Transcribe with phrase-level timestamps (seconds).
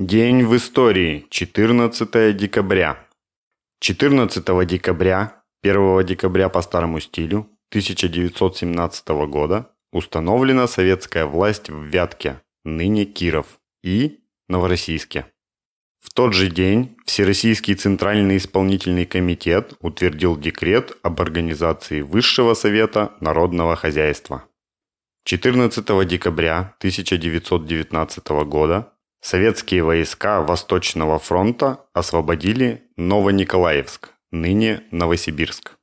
[0.00, 1.26] День в истории.
[1.28, 3.06] 14 декабря.
[3.80, 13.04] 14 декабря, 1 декабря по старому стилю 1917 года установлена советская власть в Вятке, ныне
[13.04, 15.26] Киров, и Новороссийске.
[15.98, 23.76] В тот же день Всероссийский Центральный исполнительный комитет утвердил декрет об организации Высшего Совета Народного
[23.76, 24.44] Хозяйства.
[25.24, 35.76] 14 декабря 1919 года Советские войска Восточного фронта освободили Новониколаевск, ныне Новосибирск.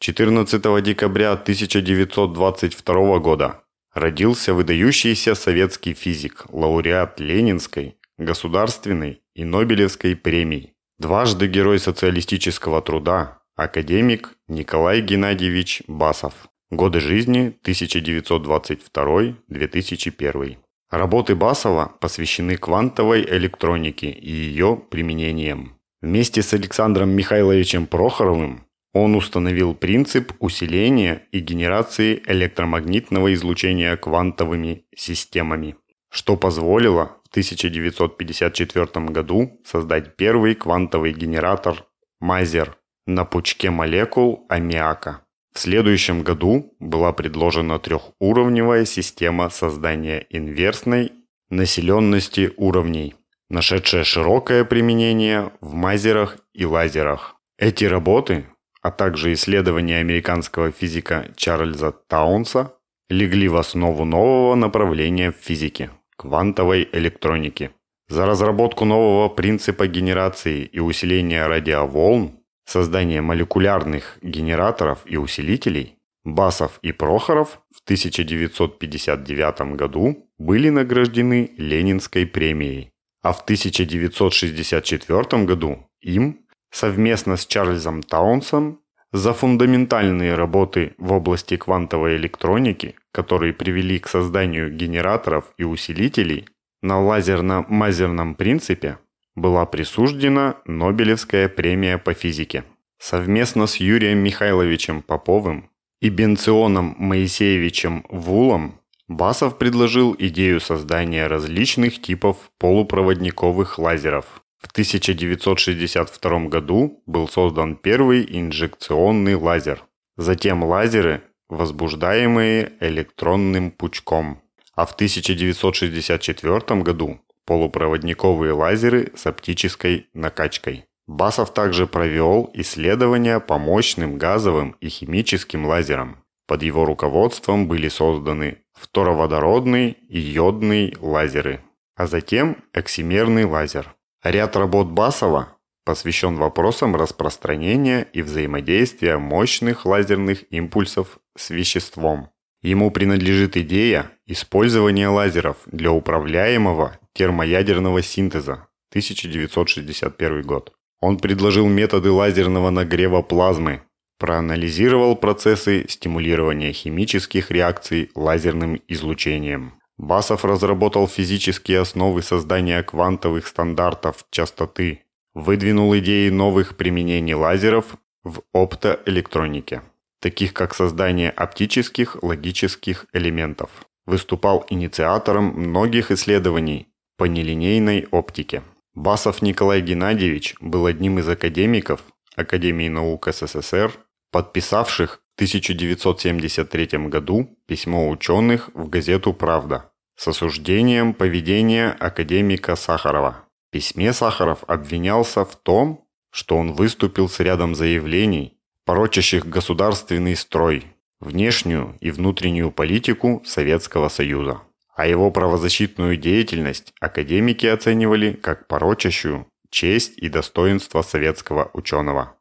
[0.00, 3.62] 14 декабря 1922 года
[3.94, 14.32] родился выдающийся советский физик, лауреат Ленинской, Государственной и Нобелевской премий, дважды Герой социалистического труда, академик
[14.48, 16.48] Николай Геннадьевич Басов.
[16.70, 20.56] Годы жизни 1922-2001.
[20.90, 25.78] Работы Басова посвящены квантовой электронике и ее применениям.
[26.00, 35.76] Вместе с Александром Михайловичем Прохоровым он установил принцип усиления и генерации электромагнитного излучения квантовыми системами,
[36.08, 41.84] что позволило в 1954 году создать первый квантовый генератор
[42.20, 45.25] Мазер на пучке молекул аммиака.
[45.56, 51.12] В следующем году была предложена трехуровневая система создания инверсной
[51.48, 53.14] населенности уровней,
[53.48, 57.36] нашедшая широкое применение в мазерах и лазерах.
[57.56, 58.44] Эти работы,
[58.82, 62.74] а также исследования американского физика Чарльза Таунса,
[63.08, 67.70] легли в основу нового направления в физике– квантовой электроники.
[68.08, 76.92] За разработку нового принципа генерации и усиления радиоволн создание молекулярных генераторов и усилителей, Басов и
[76.92, 82.90] Прохоров в 1959 году были награждены Ленинской премией,
[83.22, 88.80] а в 1964 году им совместно с Чарльзом Таунсом
[89.12, 96.48] за фундаментальные работы в области квантовой электроники, которые привели к созданию генераторов и усилителей
[96.82, 98.98] на лазерно-мазерном принципе,
[99.36, 102.64] была присуждена Нобелевская премия по физике.
[102.98, 105.70] Совместно с Юрием Михайловичем Поповым
[106.00, 114.42] и Бенционом Моисеевичем Вулом Басов предложил идею создания различных типов полупроводниковых лазеров.
[114.56, 119.84] В 1962 году был создан первый инжекционный лазер.
[120.16, 124.40] Затем лазеры, возбуждаемые электронным пучком.
[124.74, 130.84] А в 1964 году полупроводниковые лазеры с оптической накачкой.
[131.06, 136.18] Басов также провел исследования по мощным газовым и химическим лазерам.
[136.46, 141.60] Под его руководством были созданы фтороводородный и йодный лазеры,
[141.96, 143.94] а затем эксимерный лазер.
[144.22, 152.28] Ряд работ Басова посвящен вопросам распространения и взаимодействия мощных лазерных импульсов с веществом.
[152.66, 160.72] Ему принадлежит идея использования лазеров для управляемого термоядерного синтеза 1961 год.
[161.00, 163.82] Он предложил методы лазерного нагрева плазмы,
[164.18, 169.74] проанализировал процессы стимулирования химических реакций лазерным излучением.
[169.96, 177.94] Басов разработал физические основы создания квантовых стандартов частоты, выдвинул идеи новых применений лазеров
[178.24, 179.82] в оптоэлектронике,
[180.20, 183.70] таких как создание оптических логических элементов.
[184.06, 188.62] Выступал инициатором многих исследований по нелинейной оптике.
[188.94, 192.00] Басов Николай Геннадьевич был одним из академиков
[192.36, 193.92] Академии наук СССР,
[194.30, 203.44] подписавших в 1973 году письмо ученых в газету «Правда» с осуждением поведения академика Сахарова.
[203.68, 208.55] В письме Сахаров обвинялся в том, что он выступил с рядом заявлений,
[208.86, 210.86] порочащих государственный строй,
[211.20, 214.62] внешнюю и внутреннюю политику Советского Союза
[214.96, 222.34] а его правозащитную деятельность академики оценивали как порочащую честь и достоинство советского ученого.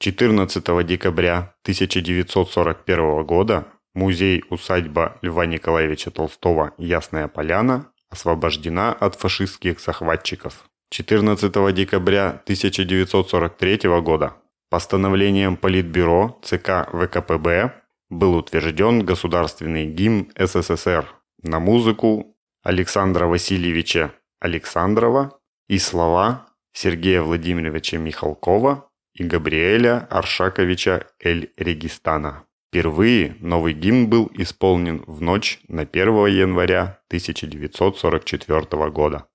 [0.00, 10.64] 14 декабря 1941 года музей-усадьба Льва Николаевича Толстого «Ясная поляна» освобождена от фашистских захватчиков.
[10.90, 14.36] 14 декабря 1943 года
[14.74, 17.74] постановлением Политбюро ЦК ВКПБ
[18.10, 21.06] был утвержден государственный гимн СССР
[21.44, 24.10] на музыку Александра Васильевича
[24.40, 25.38] Александрова
[25.68, 32.42] и слова Сергея Владимировича Михалкова и Габриэля Аршаковича Эль-Регистана.
[32.66, 39.28] Впервые новый гимн был исполнен в ночь на 1 января 1944 года.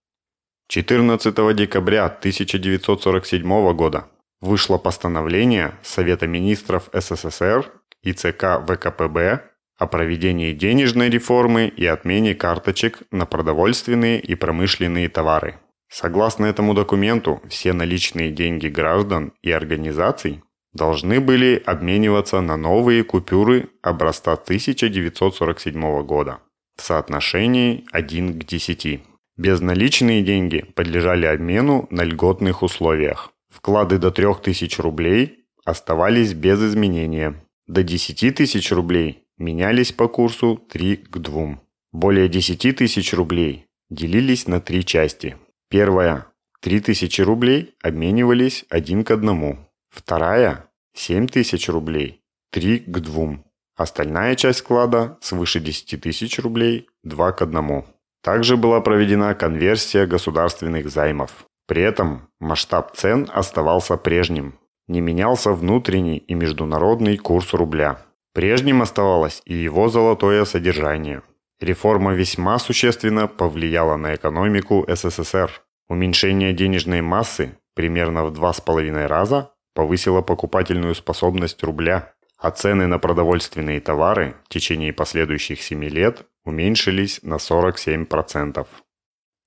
[0.67, 4.09] 14 декабря 1947 года
[4.41, 7.71] вышло постановление Совета министров СССР
[8.01, 9.43] и ЦК ВКПБ
[9.77, 15.55] о проведении денежной реформы и отмене карточек на продовольственные и промышленные товары.
[15.89, 20.43] Согласно этому документу, все наличные деньги граждан и организаций
[20.73, 26.39] должны были обмениваться на новые купюры образца 1947 года
[26.77, 29.01] в соотношении 1 к 10.
[29.37, 33.31] Безналичные деньги подлежали обмену на льготных условиях.
[33.49, 37.35] Вклады до 3000 рублей оставались без изменения.
[37.67, 41.59] До 10 тысяч рублей менялись по курсу 3 к 2.
[41.91, 45.37] Более 10 тысяч рублей делились на три части.
[45.69, 46.27] Первая–
[46.61, 49.57] 3000 рублей обменивались один к одному.
[49.89, 53.43] Вторая– 7000 рублей, 3 к 2.
[53.75, 57.83] Остальная часть вклада свыше 10 тысяч рублей– 2 к 1.
[58.21, 61.48] Также была проведена конверсия государственных займов.
[61.69, 64.55] При этом масштаб цен оставался прежним.
[64.87, 68.01] Не менялся внутренний и международный курс рубля.
[68.33, 71.21] Прежним оставалось и его золотое содержание.
[71.61, 75.51] Реформа весьма существенно повлияла на экономику СССР.
[75.87, 82.87] Уменьшение денежной массы примерно в два с половиной раза повысило покупательную способность рубля, а цены
[82.87, 88.65] на продовольственные товары в течение последующих семи лет уменьшились на 47%.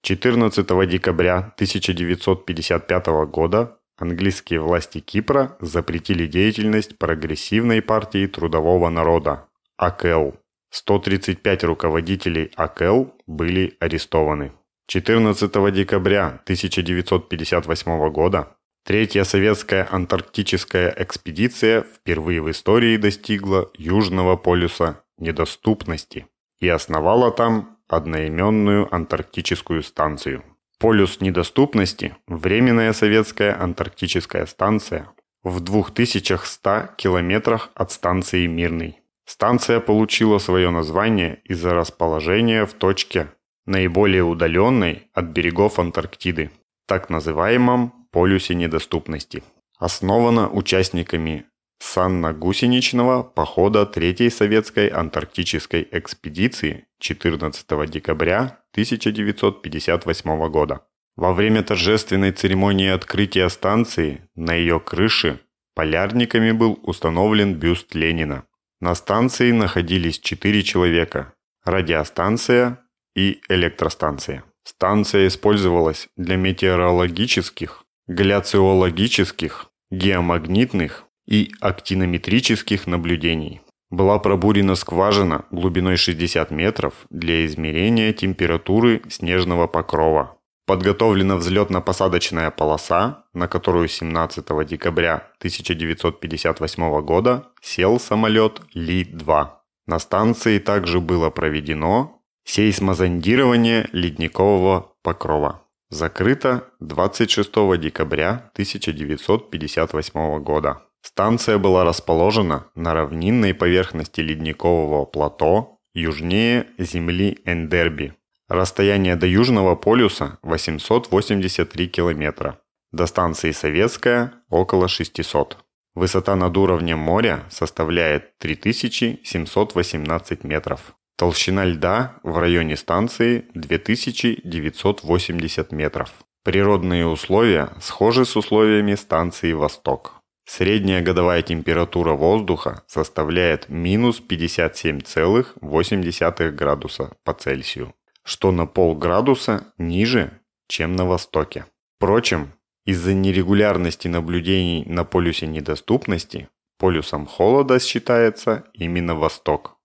[0.03, 9.47] 14 декабря 1955 года английские власти Кипра запретили деятельность прогрессивной партии трудового народа–
[9.77, 10.33] АКЛ.
[10.71, 14.51] 135 руководителей АКЛ были арестованы.
[14.89, 26.27] 14 декабря 1958 года Третья советская антарктическая экспедиция впервые в истории достигла Южного полюса недоступности
[26.59, 30.45] и основала там одноименную антарктическую станцию.
[30.79, 35.09] Полюс недоступности– временная советская антарктическая станция
[35.43, 38.99] в 2100 километрах от станции Мирный.
[39.25, 43.33] Станция получила свое название из-за расположения в точке,
[43.67, 46.51] наиболее удаленной от берегов Антарктиды,
[46.87, 49.43] так называемом полюсе недоступности.
[49.79, 51.47] Основана участниками
[51.83, 60.87] санно-гусеничного похода Третьей советской антарктической экспедиции 14 декабря 1958 года.
[61.17, 65.41] Во время торжественной церемонии открытия станции на ее крыше
[65.75, 68.45] полярниками был установлен бюст Ленина.
[68.81, 72.79] На станции находились четыре человека– радиостанция
[73.17, 74.45] и электростанция.
[74.65, 83.61] Станция использовалась для метеорологических, гляциологических, геомагнитных и актинометрических наблюдений.
[83.91, 90.39] Была пробурена скважина глубиной 60 метров для измерения температуры снежного покрова.
[90.67, 99.49] Подготовлена взлетно-посадочная полоса, на которую 17 декабря 1958 года сел самолет Ли-2.
[99.87, 105.67] На станции также было проведено сейсмозондирование ледникового покрова.
[105.91, 110.83] Закрыто 26 декабря 1958 года.
[111.03, 118.15] Станция была расположена на равнинной поверхности ледникового плато южнее земли Эндерби.
[118.49, 122.59] Расстояние до Южного полюса 883 километра.
[122.93, 125.59] До станции Советская около 600.
[125.95, 130.95] Высота над уровнем моря составляет 3718 метров.
[131.17, 136.13] Толщина льда в районе станции 2980 метров.
[136.45, 140.22] Природные условия схожи с условиями станции «Восток».
[140.55, 150.95] Средняя годовая температура воздуха составляет минус 57,8 градуса по Цельсию, что на полградуса ниже, чем
[150.95, 151.65] на Востоке.
[151.97, 152.53] Впрочем,
[152.85, 159.79] из-за нерегулярности наблюдений на полюсе недоступности полюсом холода считается именно Восток.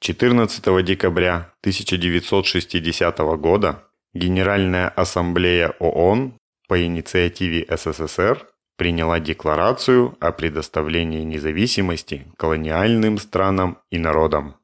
[0.00, 6.38] 14 декабря 1960 года Генеральная ассамблея ООН
[6.68, 8.46] по инициативе СССР
[8.80, 14.54] приняла декларацию о предоставлении независимости колониальным странам и народам.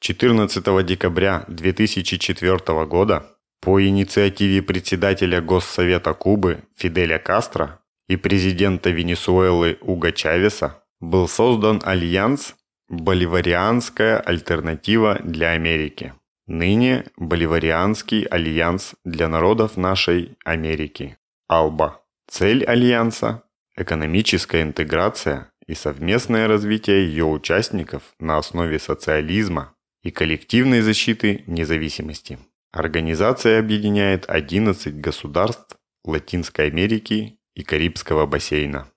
[0.00, 3.26] 14 декабря 2004 года
[3.60, 12.54] по инициативе председателя Госсовета Кубы Фиделя Кастро и президента Венесуэлы Уго Чавеса был создан альянс
[12.88, 16.14] Боливарианская альтернатива для Америки.
[16.46, 21.18] Ныне Боливарианский альянс для народов нашей Америки.
[21.48, 22.01] АЛБА.
[22.32, 23.42] Цель альянса–
[23.76, 32.38] экономическая интеграция и совместное развитие ее участников на основе социализма и коллективной защиты независимости.
[32.72, 38.88] Организация объединяет 11 государств Латинской Америки и Карибского бассейна.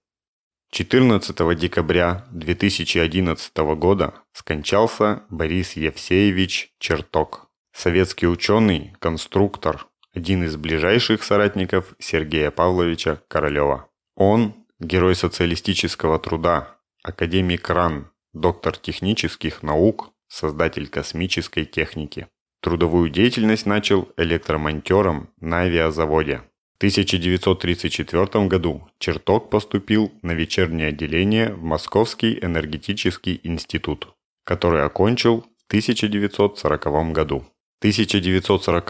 [0.72, 11.94] 14 декабря 2011 года скончался Борис Евсеевич Черток, советский ученый, конструктор, один из ближайших соратников
[12.00, 13.90] Сергея Павловича Королева.
[14.16, 22.28] Он– герой социалистического труда, академик РАН, доктор технических наук, создатель космической техники.
[22.62, 26.44] Трудовую деятельность начал электромонтером на авиазаводе.
[26.74, 35.68] В 1934 году Черток поступил на вечернее отделение в Московский энергетический институт, который окончил в
[35.68, 37.46] 1940 году.
[37.86, 38.88] 1940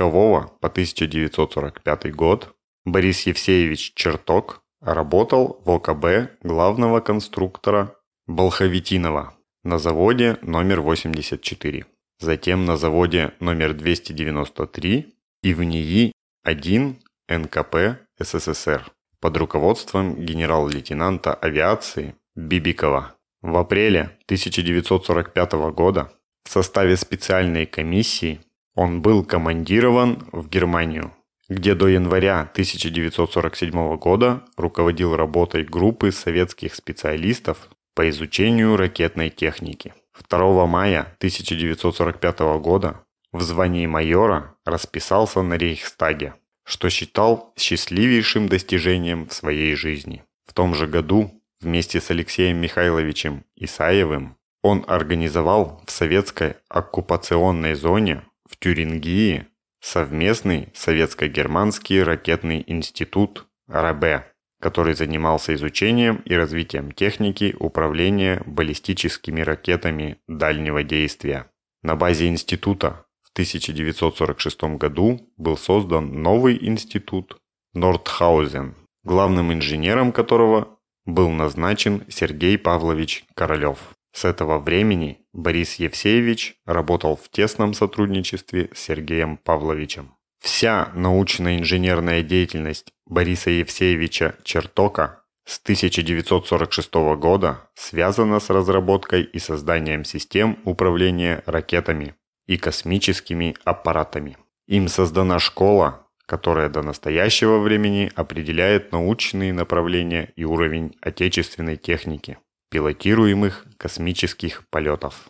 [0.61, 7.93] по 1945 год Борис Евсеевич Черток работал в ОКБ главного конструктора
[8.25, 9.33] Болховитинова
[9.63, 11.85] на заводе номер 84,
[12.19, 16.95] затем на заводе номер 293 и в НИИ-1
[17.27, 17.75] НКП
[18.17, 23.17] СССР под руководством генерал-лейтенанта авиации Бибикова.
[23.41, 26.13] В апреле 1945 года
[26.45, 28.39] в составе специальной комиссии
[28.75, 31.13] он был командирован в Германию,
[31.49, 39.93] где до января 1947 года руководил работой группы советских специалистов по изучению ракетной техники.
[40.29, 43.01] 2 мая 1945 года
[43.31, 50.23] в звании майора расписался на Рейхстаге, что считал счастливейшим достижением в своей жизни.
[50.45, 58.23] В том же году вместе с Алексеем Михайловичем Исаевым он организовал в советской оккупационной зоне
[58.47, 59.47] в Тюрингии
[59.81, 64.25] совместный советско-германский ракетный институт РАБ,
[64.59, 71.51] который занимался изучением и развитием техники управления баллистическими ракетами дальнего действия.
[71.83, 77.37] На базе института в 1946 году был создан новый институт
[77.73, 83.94] Нордхаузен, главным инженером которого был назначен Сергей Павлович Королев.
[84.15, 90.15] С этого времени Борис Евсеевич работал в тесном сотрудничестве с Сергеем Павловичем.
[90.39, 100.59] Вся научно-инженерная деятельность Бориса Евсеевича Чертока с 1946 года связана с разработкой и созданием систем
[100.63, 102.15] управления ракетами
[102.47, 104.37] и космическими аппаратами.
[104.65, 112.37] Им создана школа, которая до настоящего времени определяет научные направления и уровень отечественной техники
[112.69, 115.29] пилотируемых космических полетов.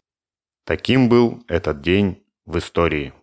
[0.65, 3.13] Таким был этот день в истории.